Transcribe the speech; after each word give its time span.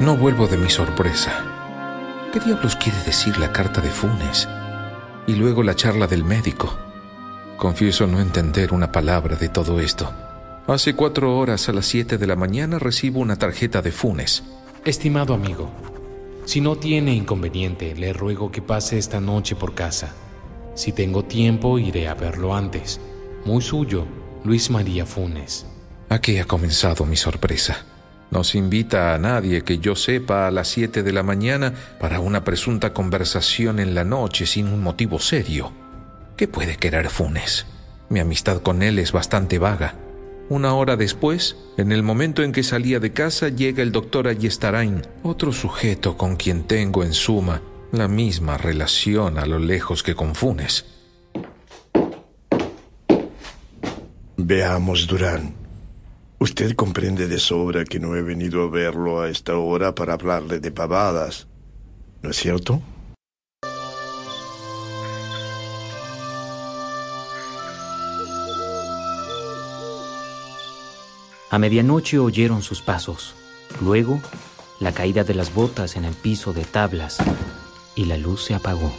No 0.00 0.16
vuelvo 0.16 0.46
de 0.46 0.56
mi 0.56 0.70
sorpresa. 0.70 1.44
¿Qué 2.32 2.40
diablos 2.40 2.74
quiere 2.76 2.98
decir 3.02 3.36
la 3.38 3.52
carta 3.52 3.82
de 3.82 3.90
Funes? 3.90 4.48
Y 5.26 5.34
luego 5.34 5.62
la 5.62 5.76
charla 5.76 6.06
del 6.06 6.24
médico. 6.24 6.74
Confieso 7.58 8.06
no 8.06 8.18
entender 8.18 8.72
una 8.72 8.90
palabra 8.90 9.36
de 9.36 9.50
todo 9.50 9.78
esto. 9.78 10.10
Hace 10.66 10.94
cuatro 10.94 11.36
horas 11.36 11.68
a 11.68 11.74
las 11.74 11.84
siete 11.84 12.16
de 12.16 12.26
la 12.26 12.34
mañana 12.34 12.78
recibo 12.78 13.20
una 13.20 13.36
tarjeta 13.36 13.82
de 13.82 13.92
Funes. 13.92 14.42
Estimado 14.86 15.34
amigo, 15.34 15.70
si 16.46 16.62
no 16.62 16.76
tiene 16.76 17.12
inconveniente, 17.12 17.94
le 17.94 18.14
ruego 18.14 18.50
que 18.50 18.62
pase 18.62 18.96
esta 18.96 19.20
noche 19.20 19.54
por 19.54 19.74
casa. 19.74 20.14
Si 20.74 20.92
tengo 20.92 21.26
tiempo, 21.26 21.78
iré 21.78 22.08
a 22.08 22.14
verlo 22.14 22.54
antes. 22.54 23.00
Muy 23.44 23.60
suyo, 23.60 24.06
Luis 24.44 24.70
María 24.70 25.04
Funes. 25.04 25.66
Aquí 26.08 26.38
ha 26.38 26.46
comenzado 26.46 27.04
mi 27.04 27.16
sorpresa. 27.16 27.84
No 28.30 28.44
se 28.44 28.58
invita 28.58 29.14
a 29.14 29.18
nadie 29.18 29.62
que 29.62 29.78
yo 29.78 29.96
sepa 29.96 30.46
a 30.46 30.50
las 30.50 30.68
siete 30.68 31.02
de 31.02 31.12
la 31.12 31.22
mañana 31.22 31.74
para 31.98 32.20
una 32.20 32.44
presunta 32.44 32.92
conversación 32.92 33.80
en 33.80 33.94
la 33.94 34.04
noche 34.04 34.46
sin 34.46 34.68
un 34.68 34.82
motivo 34.82 35.18
serio. 35.18 35.72
¿Qué 36.36 36.46
puede 36.46 36.76
querer 36.76 37.10
Funes? 37.10 37.66
Mi 38.08 38.20
amistad 38.20 38.62
con 38.62 38.82
él 38.82 38.98
es 38.98 39.12
bastante 39.12 39.58
vaga. 39.58 39.94
Una 40.48 40.74
hora 40.74 40.96
después, 40.96 41.56
en 41.76 41.92
el 41.92 42.02
momento 42.02 42.42
en 42.42 42.52
que 42.52 42.62
salía 42.62 42.98
de 42.98 43.12
casa, 43.12 43.48
llega 43.48 43.82
el 43.82 43.92
doctor 43.92 44.26
Ayestarain, 44.26 45.02
otro 45.22 45.52
sujeto 45.52 46.16
con 46.16 46.36
quien 46.36 46.64
tengo 46.64 47.04
en 47.04 47.12
suma 47.12 47.62
la 47.92 48.08
misma 48.08 48.56
relación 48.56 49.38
a 49.38 49.46
lo 49.46 49.58
lejos 49.58 50.02
que 50.02 50.14
con 50.14 50.34
Funes. 50.34 50.86
Veamos, 54.36 55.06
Durán. 55.06 55.59
Usted 56.42 56.74
comprende 56.74 57.28
de 57.28 57.38
sobra 57.38 57.84
que 57.84 58.00
no 58.00 58.16
he 58.16 58.22
venido 58.22 58.62
a 58.62 58.70
verlo 58.70 59.20
a 59.20 59.28
esta 59.28 59.58
hora 59.58 59.94
para 59.94 60.14
hablarle 60.14 60.58
de 60.58 60.70
pavadas, 60.70 61.46
¿no 62.22 62.30
es 62.30 62.36
cierto? 62.38 62.80
A 71.50 71.58
medianoche 71.58 72.18
oyeron 72.18 72.62
sus 72.62 72.80
pasos, 72.80 73.34
luego 73.82 74.18
la 74.78 74.92
caída 74.92 75.24
de 75.24 75.34
las 75.34 75.52
botas 75.52 75.96
en 75.96 76.06
el 76.06 76.14
piso 76.14 76.54
de 76.54 76.64
tablas 76.64 77.18
y 77.94 78.06
la 78.06 78.16
luz 78.16 78.44
se 78.44 78.54
apagó. 78.54 78.90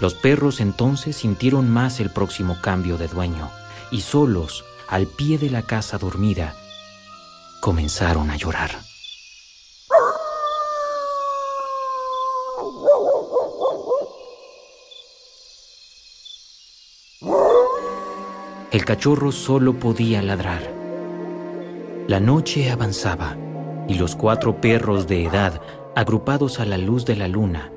Los 0.00 0.14
perros 0.14 0.58
entonces 0.58 1.14
sintieron 1.14 1.70
más 1.70 2.00
el 2.00 2.10
próximo 2.10 2.60
cambio 2.60 2.98
de 2.98 3.06
dueño 3.06 3.52
y 3.92 4.00
solos 4.00 4.64
al 4.92 5.06
pie 5.06 5.38
de 5.38 5.48
la 5.48 5.62
casa 5.62 5.96
dormida, 5.96 6.54
comenzaron 7.62 8.28
a 8.30 8.36
llorar. 8.36 8.72
El 18.70 18.84
cachorro 18.84 19.32
solo 19.32 19.78
podía 19.78 20.20
ladrar. 20.20 20.60
La 22.06 22.20
noche 22.20 22.70
avanzaba 22.70 23.38
y 23.88 23.94
los 23.94 24.14
cuatro 24.14 24.60
perros 24.60 25.06
de 25.06 25.24
edad, 25.24 25.62
agrupados 25.96 26.60
a 26.60 26.66
la 26.66 26.76
luz 26.76 27.06
de 27.06 27.16
la 27.16 27.28
luna, 27.28 27.72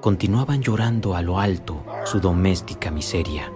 continuaban 0.00 0.62
llorando 0.62 1.14
a 1.14 1.22
lo 1.22 1.38
alto 1.38 1.84
su 2.04 2.18
doméstica 2.18 2.90
miseria. 2.90 3.52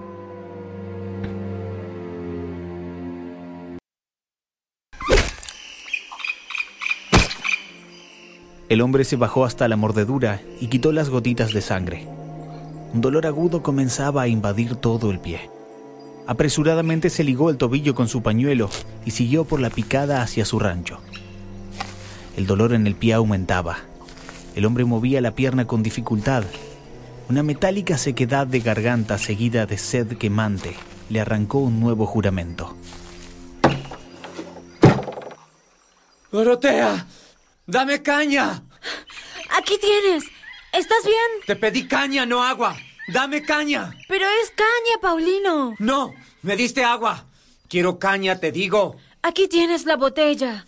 El 8.70 8.82
hombre 8.82 9.03
se 9.03 9.16
bajó 9.16 9.44
hasta 9.44 9.66
la 9.66 9.75
mordedura 9.75 10.41
y 10.60 10.69
quitó 10.69 10.92
las 10.92 11.10
gotitas 11.10 11.53
de 11.53 11.60
sangre. 11.60 12.06
Un 12.94 13.00
dolor 13.00 13.26
agudo 13.26 13.64
comenzaba 13.64 14.22
a 14.22 14.28
invadir 14.28 14.76
todo 14.76 15.10
el 15.10 15.19
pie. 15.19 15.50
Apresuradamente 16.28 17.10
se 17.10 17.25
ligó 17.25 17.50
el 17.50 17.56
tobillo 17.56 17.97
con 17.97 18.06
su 18.06 18.22
pañuelo 18.22 18.70
y 19.04 19.10
siguió 19.10 19.44
por 19.44 19.58
la 19.58 19.70
picada 19.70 20.22
hacia 20.22 20.44
su 20.44 20.60
rancho. 20.60 21.00
El 22.36 22.47
dolor 22.47 22.72
en 22.72 22.86
el 22.86 22.94
pie 22.94 23.14
aumentaba. 23.14 23.78
El 24.54 24.64
hombre 24.64 24.84
movía 24.84 25.20
la 25.20 25.32
pierna 25.32 25.66
con 25.66 25.82
dificultad. 25.82 26.44
Una 27.28 27.42
metálica 27.42 27.98
sequedad 27.98 28.47
de 28.47 28.60
garganta 28.60 29.19
seguida 29.19 29.66
de 29.66 29.78
sed 29.78 30.16
quemante 30.16 30.76
le 31.08 31.20
arrancó 31.20 31.58
un 31.58 31.81
nuevo 31.81 32.06
juramento. 32.06 32.76
¡Dorotea! 36.31 37.08
¡Dame 37.66 38.03
caña! 38.03 38.62
Aquí 39.56 39.78
tienes. 39.78 40.25
¿Estás 40.72 41.04
bien? 41.04 41.47
Te 41.47 41.56
pedí 41.56 41.87
caña, 41.87 42.26
no 42.26 42.43
agua. 42.43 42.76
¡Dame 43.09 43.43
caña! 43.43 43.94
Pero 44.09 44.26
es 44.43 44.50
caña, 44.50 45.00
Paulino. 45.00 45.75
No, 45.78 46.15
me 46.43 46.56
diste 46.56 46.84
agua. 46.84 47.25
Quiero 47.69 47.99
caña, 47.99 48.38
te 48.38 48.53
digo. 48.53 48.97
Aquí 49.22 49.49
tienes 49.49 49.84
la 49.84 49.97
botella. 49.97 50.66